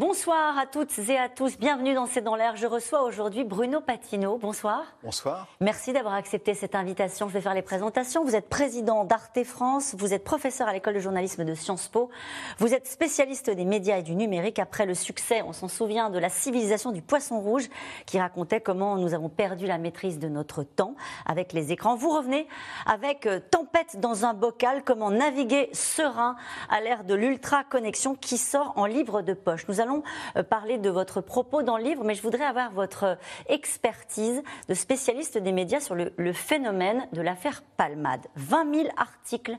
[0.00, 1.58] Bonsoir à toutes et à tous.
[1.58, 2.56] Bienvenue dans C'est dans l'air.
[2.56, 4.38] Je reçois aujourd'hui Bruno Patino.
[4.38, 4.82] Bonsoir.
[5.02, 5.46] Bonsoir.
[5.60, 7.28] Merci d'avoir accepté cette invitation.
[7.28, 8.24] Je vais faire les présentations.
[8.24, 9.94] Vous êtes président d'Arte France.
[9.98, 12.08] Vous êtes professeur à l'école de journalisme de Sciences Po.
[12.56, 16.18] Vous êtes spécialiste des médias et du numérique après le succès, on s'en souvient, de
[16.18, 17.68] la civilisation du poisson rouge
[18.06, 20.94] qui racontait comment nous avons perdu la maîtrise de notre temps
[21.26, 21.94] avec les écrans.
[21.94, 22.48] Vous revenez
[22.86, 26.36] avec euh, Tempête dans un bocal, comment naviguer serein
[26.70, 29.68] à l'ère de l'ultra connexion qui sort en livre de poche.
[29.68, 29.89] Nous allons
[30.36, 34.74] euh, parler de votre propos dans le livre, mais je voudrais avoir votre expertise de
[34.74, 38.26] spécialiste des médias sur le, phénomène de l'affaire Palmade.
[38.36, 39.56] 20 000 articles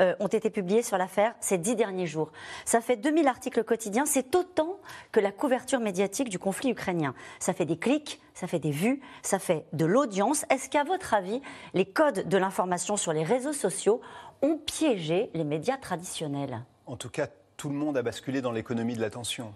[0.00, 2.32] euh, ont été publiés sur l'affaire ces dix derniers jours.
[2.64, 4.78] Ça fait 2 000 articles quotidiens, c'est autant
[5.12, 7.14] que la couverture médiatique du conflit ukrainien.
[7.38, 10.44] Ça fait des clics, ça fait des vues, ça fait de l'audience.
[10.50, 11.40] Est-ce qu'à votre avis,
[11.72, 14.00] les codes de l'information sur les réseaux sociaux
[14.42, 16.64] ont piégé les médias traditionnels?
[16.86, 19.54] En tout cas, tout le monde a basculé dans l'économie de l'attention.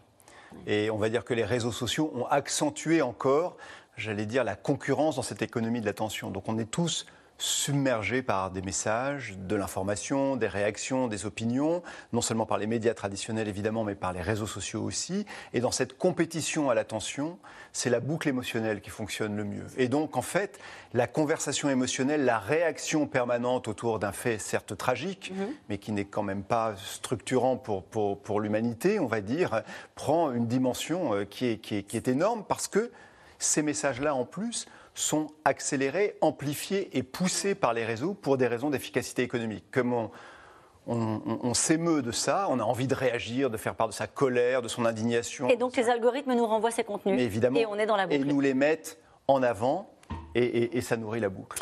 [0.67, 3.57] Et on va dire que les réseaux sociaux ont accentué encore,
[3.97, 6.31] j'allais dire, la concurrence dans cette économie de l'attention.
[6.31, 7.07] Donc on est tous
[7.39, 12.95] submergés par des messages, de l'information, des réactions, des opinions, non seulement par les médias
[12.95, 15.25] traditionnels évidemment, mais par les réseaux sociaux aussi.
[15.55, 17.39] Et dans cette compétition à l'attention,
[17.73, 19.67] c'est la boucle émotionnelle qui fonctionne le mieux.
[19.77, 20.59] Et donc en fait,
[20.95, 25.47] la conversation émotionnelle, la réaction permanente autour d'un fait certes tragique, mhm.
[25.69, 29.63] mais qui n'est quand même pas structurant pour, pour, pour l'humanité, on va dire,
[29.95, 32.91] prend une dimension euh, qui est, qui est, qui est énorme parce que
[33.39, 34.67] ces messages-là en plus
[34.99, 39.65] sont accélérés, amplifiés et poussés par les réseaux pour des raisons d'efficacité économique.
[39.71, 40.11] Comment
[40.87, 44.63] on, s'émeut de ça, on a envie de réagir, de faire part de sa colère,
[44.63, 45.47] de son indignation.
[45.49, 47.21] Et donc les algorithmes nous renvoient ces contenus.
[47.21, 47.59] évidemment.
[47.59, 48.21] Et on est dans la boucle.
[48.21, 49.91] Et nous les mettent en avant
[50.35, 51.61] et, ça nourrit la boucle.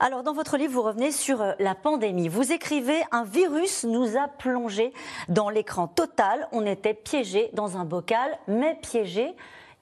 [0.00, 2.28] Alors, dans votre livre, vous revenez sur euh, la pandémie.
[2.28, 4.92] Vous écrivez Un virus nous a plongé
[5.28, 6.48] dans l'écran total.
[6.50, 9.34] On était piégé dans un bocal, mais piégé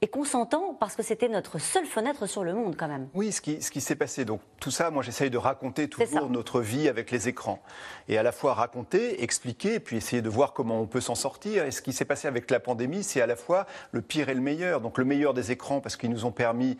[0.02, 3.08] et consentant parce que c'était notre seule fenêtre sur le monde quand même.
[3.14, 4.24] Oui, ce qui, ce qui s'est passé.
[4.24, 7.62] Donc tout ça, moi j'essaye de raconter toujours notre vie avec les écrans.
[8.08, 11.14] Et à la fois raconter, expliquer, et puis essayer de voir comment on peut s'en
[11.14, 11.64] sortir.
[11.64, 14.34] Et ce qui s'est passé avec la pandémie, c'est à la fois le pire et
[14.34, 14.80] le meilleur.
[14.80, 16.76] Donc le meilleur des écrans parce qu'ils nous ont permis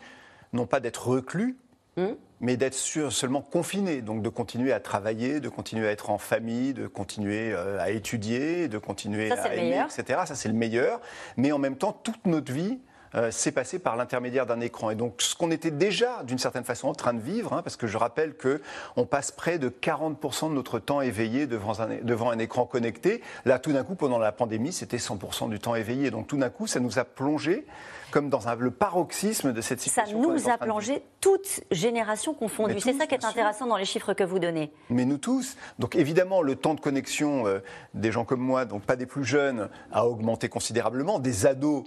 [0.51, 1.57] non pas d'être reclus,
[1.95, 2.15] hmm.
[2.41, 6.73] mais d'être seulement confinés, donc de continuer à travailler, de continuer à être en famille,
[6.73, 10.19] de continuer euh, à étudier, de continuer à aimer, etc.
[10.25, 10.99] Ça, c'est le meilleur.
[11.37, 12.79] Mais en même temps, toute notre vie
[13.15, 14.89] euh, c'est passé par l'intermédiaire d'un écran.
[14.89, 17.75] Et donc, ce qu'on était déjà, d'une certaine façon, en train de vivre, hein, parce
[17.75, 22.31] que je rappelle qu'on passe près de 40% de notre temps éveillé devant un, devant
[22.31, 23.21] un écran connecté.
[23.45, 26.11] Là, tout d'un coup, pendant la pandémie, c'était 100% du temps éveillé.
[26.11, 27.65] Donc, tout d'un coup, ça nous a plongé
[28.13, 30.21] comme dans le paroxysme de cette situation.
[30.21, 32.79] Ça nous a plongé, toutes générations confondues.
[32.79, 34.71] C'est ça qui est intéressant dans les chiffres que vous donnez.
[34.91, 35.57] Mais nous tous.
[35.79, 37.59] Donc évidemment, le temps de connexion euh,
[37.95, 41.17] des gens comme moi, donc pas des plus jeunes, a augmenté considérablement.
[41.17, 41.85] Des ados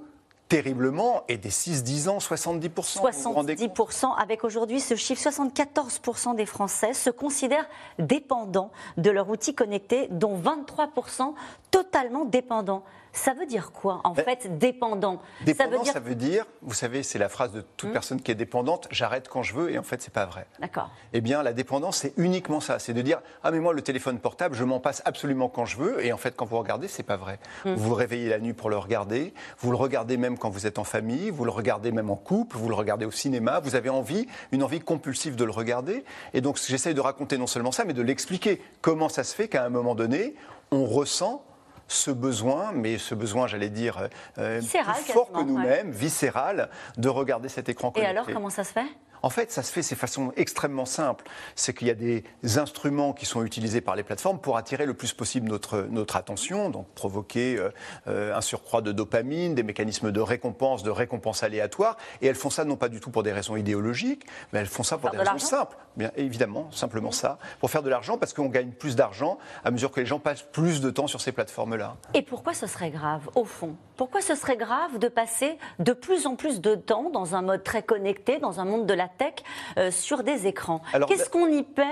[0.48, 3.00] terriblement et des 6-10 ans, 70%.
[3.00, 7.68] 70% avec aujourd'hui ce chiffre, 74% des Français se considèrent
[7.98, 11.34] dépendants de leur outil connecté, dont 23%
[11.70, 12.84] totalement dépendants.
[13.16, 16.44] Ça veut dire quoi, en fait, dépendant Dépendant, ça veut, dire...
[16.60, 17.92] vous savez, c'est la phrase de toute hmm.
[17.94, 20.46] personne qui est dépendante, j'arrête quand je veux, et en fait, c'est pas vrai.
[20.60, 20.90] D'accord.
[21.14, 24.18] Eh bien, la dépendance, c'est uniquement ça, c'est de dire, ah mais moi, le téléphone
[24.18, 27.02] portable, je m'en passe absolument quand je veux, et en fait, quand vous regardez, c'est
[27.02, 27.38] pas vrai.
[27.64, 27.72] Hmm.
[27.72, 30.78] Vous vous réveillez la nuit pour le regarder, vous le regardez même quand vous êtes
[30.78, 33.90] en famille, vous le regardez même en couple, vous le regardez au cinéma, vous avez
[33.90, 36.04] envie, une envie compulsive de le regarder,
[36.34, 38.60] et donc j'essaye de raconter non seulement ça, mais de l'expliquer.
[38.80, 40.34] Comment ça se fait qu'à un moment donné,
[40.70, 41.42] on ressent
[41.88, 44.08] ce besoin, mais ce besoin, j'allais dire,
[44.38, 48.12] euh, plus fort que nous-mêmes, viscéral, de regarder cet écran connecté.
[48.12, 48.86] Et alors, comment ça se fait?
[49.22, 51.24] En fait, ça se fait de façon extrêmement simple.
[51.54, 52.24] C'est qu'il y a des
[52.56, 56.70] instruments qui sont utilisés par les plateformes pour attirer le plus possible notre, notre attention,
[56.70, 57.70] donc provoquer euh,
[58.08, 61.96] euh, un surcroît de dopamine, des mécanismes de récompense, de récompense aléatoire.
[62.22, 64.82] Et elles font ça non pas du tout pour des raisons idéologiques, mais elles font
[64.82, 65.76] ça pour des raisons simples.
[65.96, 69.90] Bien évidemment, simplement ça, pour faire de l'argent, parce qu'on gagne plus d'argent à mesure
[69.90, 71.96] que les gens passent plus de temps sur ces plateformes-là.
[72.14, 73.76] Et pourquoi ce serait grave, au fond?
[73.96, 77.64] Pourquoi ce serait grave de passer de plus en plus de temps dans un mode
[77.64, 79.34] très connecté, dans un monde de la tech,
[79.78, 80.80] euh, sur des écrans.
[81.08, 81.88] Qu'est-ce qu'on y perd?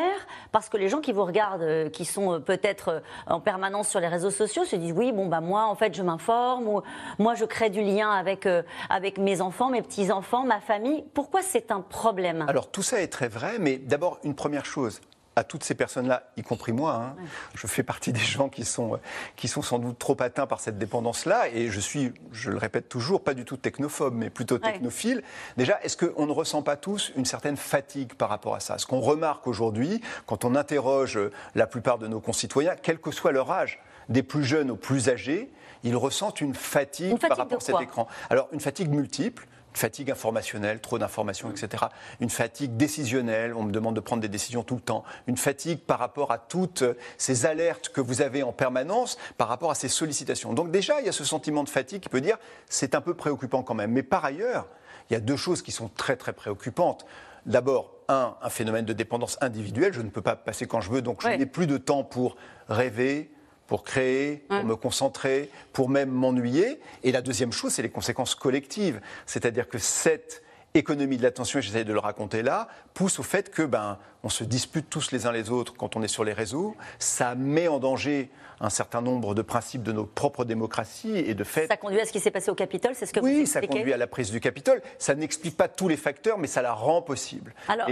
[0.52, 4.00] Parce que les gens qui vous regardent, euh, qui sont euh, peut-être en permanence sur
[4.00, 6.82] les réseaux sociaux, se disent oui, bon bah moi en fait je m'informe, ou
[7.18, 8.48] moi je crée du lien avec
[8.88, 11.04] avec mes enfants, mes petits enfants, ma famille.
[11.14, 12.44] Pourquoi c'est un problème?
[12.48, 15.00] Alors tout ça est très vrai, mais d'abord une première chose
[15.36, 16.94] à toutes ces personnes-là, y compris moi.
[16.94, 17.16] Hein.
[17.54, 18.98] Je fais partie des gens qui sont,
[19.36, 21.48] qui sont sans doute trop atteints par cette dépendance-là.
[21.48, 25.22] Et je suis, je le répète toujours, pas du tout technophobe, mais plutôt technophile.
[25.56, 28.78] Déjà, est-ce qu'on ne ressent pas tous une certaine fatigue par rapport à ça?
[28.78, 31.18] Ce qu'on remarque aujourd'hui, quand on interroge
[31.54, 35.08] la plupart de nos concitoyens, quel que soit leur âge, des plus jeunes aux plus
[35.08, 35.50] âgés,
[35.82, 38.08] ils ressentent une fatigue, par rapport à cet écran.
[38.30, 41.84] Alors, une fatigue multiple fatigue informationnelle, trop d'informations, etc.
[42.20, 45.04] Une fatigue décisionnelle, on me demande de prendre des décisions tout le temps.
[45.26, 46.84] Une fatigue par rapport à toutes
[47.18, 50.52] ces alertes que vous avez en permanence, par rapport à ces sollicitations.
[50.52, 52.38] Donc déjà, il y a ce sentiment de fatigue qui peut dire
[52.68, 53.90] c'est un peu préoccupant quand même.
[53.90, 54.66] Mais par ailleurs,
[55.10, 57.04] il y a deux choses qui sont très très préoccupantes.
[57.46, 59.92] D'abord, un, un phénomène de dépendance individuelle.
[59.92, 62.36] Je ne peux pas passer quand je veux, donc je n'ai plus de temps pour
[62.68, 63.30] rêver,
[63.74, 66.78] pour créer, pour me concentrer, pour même m'ennuyer.
[67.02, 69.00] Et la deuxième chose, c'est les conséquences collectives.
[69.26, 70.44] C'est-à-dire que cette
[70.74, 74.30] économie de l'attention, et j'essaie de le raconter là, pousse au fait que ben, on
[74.30, 76.74] se dispute tous les uns les autres quand on est sur les réseaux.
[76.98, 78.30] Ça met en danger
[78.60, 81.66] un certain nombre de principes de nos propres démocraties et de fait.
[81.66, 83.46] Ça conduit à ce qui s'est passé au Capitole, c'est ce que oui, vous Oui,
[83.46, 84.80] ça conduit à la prise du Capitole.
[84.98, 87.52] Ça n'explique pas tous les facteurs, mais ça la rend possible.
[87.68, 87.88] Alors,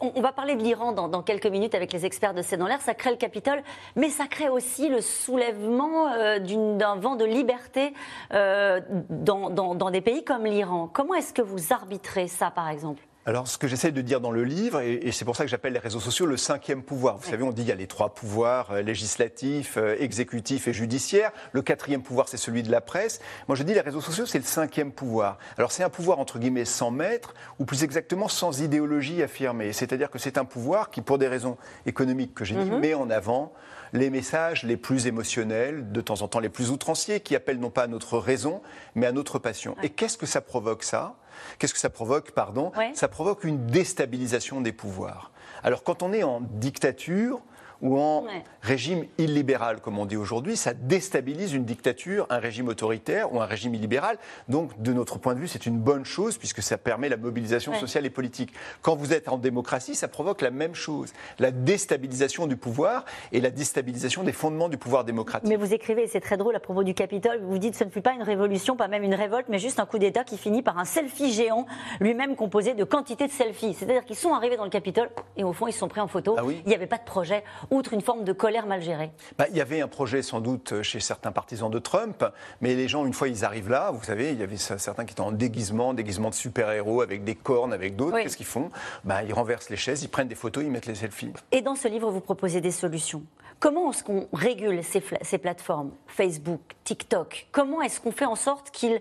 [0.00, 2.80] on, va parler de l'Iran dans, quelques minutes avec les experts de C'est dans l'air.
[2.80, 3.62] Ça crée le Capitole,
[3.96, 6.38] mais ça crée aussi le soulèvement euh,
[6.76, 7.92] d'un vent de liberté
[8.32, 8.80] euh,
[9.10, 10.88] dans, dans des pays comme l'Iran.
[10.92, 13.02] Comment est-ce que vous arbitrez ça, par exemple?
[13.28, 15.72] Alors, ce que j'essaie de dire dans le livre, et, c'est pour ça que j'appelle
[15.72, 17.16] les réseaux sociaux le cinquième pouvoir.
[17.16, 20.72] Vous savez, on dit qu'il y a les trois pouvoirs, euh, législatif, euh, exécutif et
[20.72, 21.32] judiciaire.
[21.50, 23.20] Le quatrième pouvoir, c'est celui de la presse.
[23.48, 25.38] Moi, je dis les réseaux sociaux, c'est le cinquième pouvoir.
[25.58, 29.72] Alors, c'est un pouvoir, entre guillemets, sans maître, ou plus exactement, sans idéologie affirmée.
[29.72, 32.78] C'est-à-dire que c'est un pouvoir qui, pour des raisons économiques que j'ai dit, mhm.
[32.78, 33.52] met en avant
[33.92, 37.70] les messages les plus émotionnels, de temps en temps les plus outranciers, qui appellent non
[37.70, 38.62] pas à notre raison,
[38.94, 39.74] mais à notre passion.
[39.82, 41.16] Et qu'est-ce que ça provoque, ça?
[41.58, 42.72] Qu'est-ce que ça provoque, pardon?
[42.94, 45.32] Ça provoque une déstabilisation des pouvoirs.
[45.62, 47.40] Alors quand on est en dictature,
[47.82, 48.24] ou en
[48.62, 53.46] régime illibéral, comme on dit aujourd'hui, ça déstabilise une dictature, un régime autoritaire ou un
[53.46, 54.18] régime illibéral.
[54.48, 57.74] Donc, de notre point de vue, c'est une bonne chose puisque ça permet la mobilisation
[57.74, 58.52] sociale et politique.
[58.82, 63.40] Quand vous êtes en démocratie, ça provoque la même chose, la déstabilisation du pouvoir et
[63.40, 65.48] la déstabilisation des fondements du pouvoir démocratique.
[65.48, 67.90] Mais vous écrivez, c'est très drôle à propos du Capitole, vous dites que ce ne
[67.90, 70.62] fut pas une révolution, pas même une révolte, mais juste un coup d'État qui finit
[70.62, 71.66] par un selfie géant,
[72.00, 73.74] lui-même composé de quantités de selfies.
[73.74, 76.08] C'est-à-dire qu'ils sont arrivés dans le Capitole et au fond, ils se sont pris en
[76.08, 76.36] photo.
[76.38, 79.46] Ah il n'y avait pas de projet outre une forme de colère mal gérée bah,
[79.50, 82.24] Il y avait un projet sans doute chez certains partisans de Trump,
[82.60, 85.12] mais les gens, une fois ils arrivent là, vous savez, il y avait certains qui
[85.12, 88.18] étaient en déguisement, déguisement de super-héros, avec des cornes, avec d'autres.
[88.18, 88.70] Qu'est-ce qu'ils font?
[89.04, 91.32] Bah, Ils renversent les chaises, ils prennent des photos, ils mettent les selfies.
[91.52, 93.22] Et dans ce livre, vous proposez des solutions.
[93.58, 97.46] Comment est-ce qu'on régule ces, ces plateformes, Facebook, TikTok?
[97.52, 99.00] Comment est-ce qu'on fait en sorte qu'ils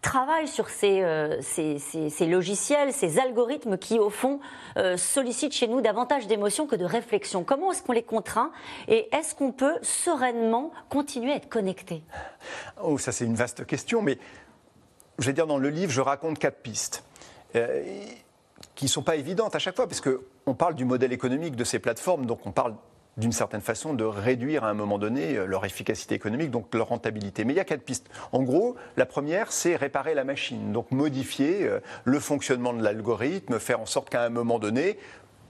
[0.00, 4.40] travaille sur euh, ces, logiciels, ces algorithmes qui, au fond,
[4.76, 7.44] euh, sollicitent chez nous davantage d'émotions que de réflexion.
[7.44, 8.50] Comment est-ce qu'on les contraint
[8.88, 12.02] et est-ce qu'on peut sereinement continuer à être connecté?
[12.82, 14.18] Oh, ça c'est une vaste question, mais
[15.18, 17.04] je vais dire dans le livre, je raconte quatre pistes.
[17.56, 17.82] Euh,
[18.74, 21.64] qui ne sont pas évidentes à chaque fois, parce qu'on parle du modèle économique de
[21.64, 22.74] ces plateformes, donc on parle
[23.16, 26.88] d'une certaine façon, de réduire à un moment donné euh, leur efficacité économique, donc leur
[26.88, 27.44] rentabilité.
[27.44, 28.08] Mais il y a quatre pistes.
[28.32, 33.58] En gros, la première, c'est réparer la machine, donc modifier euh, le fonctionnement de l'algorithme,
[33.58, 34.98] faire en sorte qu'à un moment donné,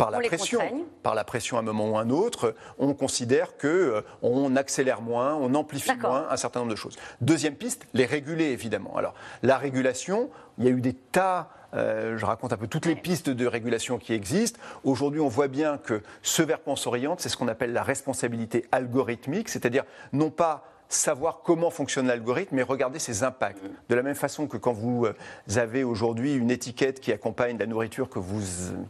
[0.01, 0.61] par la pression,
[1.03, 5.03] par la pression à un moment ou un autre, on considère que euh, on accélère
[5.03, 6.97] moins, on amplifie moins un certain nombre de choses.
[7.21, 8.97] Deuxième piste, les réguler évidemment.
[8.97, 12.87] Alors la régulation, il y a eu des tas euh, je raconte un peu toutes
[12.87, 14.59] les pistes de régulation qui existent.
[14.83, 17.85] Aujourd'hui, on voit bien que ce vers quoi on s'oriente, c'est ce qu'on appelle la
[17.85, 23.63] responsabilité algorithmique, c'est-à-dire non pas savoir comment fonctionne l'algorithme mais regarder ses impacts.
[23.89, 25.15] De la même façon que quand vous euh,
[25.57, 28.43] avez aujourd'hui une étiquette qui accompagne la nourriture que vous,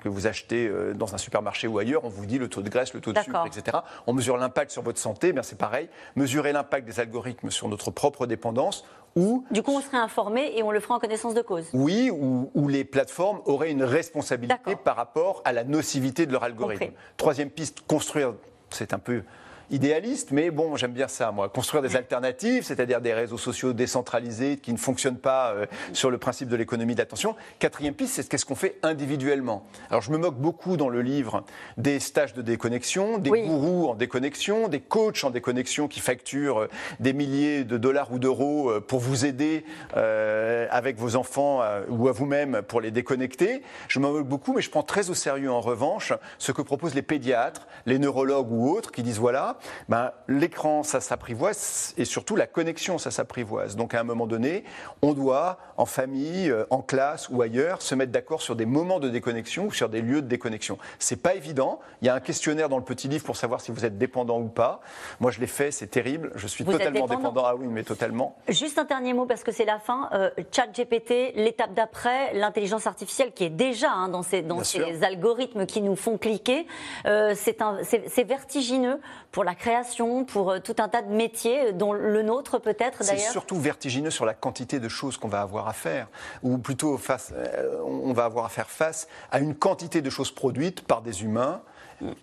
[0.02, 2.70] que vous achetez euh, dans un supermarché ou ailleurs, on vous dit le taux de
[2.70, 3.78] graisse, le taux de sucre, etc.
[4.06, 5.88] On mesure l'impact sur votre santé, c'est pareil.
[6.16, 8.84] Mesurer l'impact des algorithmes sur notre propre dépendance
[9.16, 9.44] ou...
[9.50, 11.64] Du coup, on serait informé et on le fera en connaissance de cause.
[11.72, 16.92] Oui, ou, les plateformes auraient une responsabilité par rapport à la nocivité de leur algorithme.
[17.16, 18.34] Troisième piste, construire,
[18.70, 19.22] c'est un peu
[19.70, 21.48] idéaliste, mais bon, j'aime bien ça, moi.
[21.48, 26.18] Construire des alternatives, c'est-à-dire des réseaux sociaux décentralisés qui ne fonctionnent pas euh, sur le
[26.18, 27.36] principe de l'économie de l'attention.
[27.58, 29.64] Quatrième piste, c'est qu'est-ce qu'on fait individuellement.
[29.88, 31.44] Alors, je me moque beaucoup dans le livre
[31.76, 36.68] des stages de déconnexion, des gourous en déconnexion, des coachs en déconnexion qui facturent euh,
[36.98, 42.12] des milliers de dollars ou d'euros euh, pour vous aider avec vos enfants ou à
[42.12, 43.62] vous-même pour les déconnecter.
[43.88, 46.94] Je me moque beaucoup, mais je prends très au sérieux en revanche ce que proposent
[46.94, 52.36] les pédiatres, les neurologues ou autres qui disent voilà, ben, l'écran, ça s'apprivoise et surtout
[52.36, 53.76] la connexion, ça s'apprivoise.
[53.76, 54.64] Donc à un moment donné,
[55.02, 59.00] on doit, en famille, euh, en classe ou ailleurs, se mettre d'accord sur des moments
[59.00, 60.78] de déconnexion ou sur des lieux de déconnexion.
[60.98, 61.80] C'est pas évident.
[62.02, 64.40] Il y a un questionnaire dans le petit livre pour savoir si vous êtes dépendant
[64.40, 64.80] ou pas.
[65.20, 66.32] Moi, je l'ai fait, c'est terrible.
[66.34, 67.44] Je suis totalement dépendant.
[67.44, 68.36] Ah oui, mais totalement.
[68.48, 70.08] Juste un dernier mot parce que c'est la fin.
[70.12, 75.02] Euh, Chat GPT, l'étape d'après, l'intelligence artificielle qui est déjà hein, dans, ces, dans ces
[75.02, 76.66] algorithmes qui nous font cliquer.
[77.06, 79.00] Euh, c'est vertigineux
[79.32, 83.18] pour la création, pour euh, tout un tas de métiers, dont le nôtre peut-être d'ailleurs.
[83.18, 86.08] C'est surtout vertigineux sur la quantité de choses qu'on va avoir à faire,
[86.42, 90.30] ou plutôt face, euh, on va avoir à faire face à une quantité de choses
[90.30, 91.62] produites par des humains,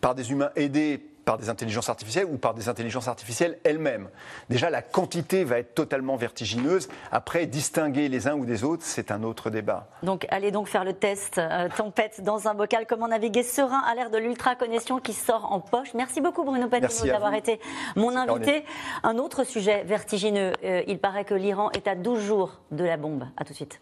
[0.01, 4.07] par des humains aidés par des intelligences artificielles ou par des intelligences artificielles elles-mêmes.
[4.49, 6.87] Déjà, la quantité va être totalement vertigineuse.
[7.11, 9.89] Après, distinguer les uns ou des autres, c'est un autre débat.
[10.03, 12.85] Donc, allez donc faire le test euh, tempête dans un bocal.
[12.87, 15.93] Comment naviguer serein à l'ère de l'ultra-connexion qui sort en poche.
[15.95, 17.59] Merci beaucoup, Bruno Patino, d'avoir été
[17.97, 18.63] mon invité.
[19.03, 20.53] Un autre sujet vertigineux.
[20.63, 23.25] Euh, il paraît que l'Iran est à 12 jours de la bombe.
[23.35, 23.81] À tout de suite.